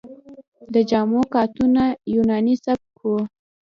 د 0.73 0.75
جامو 0.89 1.21
کاتونه 1.33 1.83
یوناني 2.15 2.55
سبک 2.65 2.97
و 3.09 3.13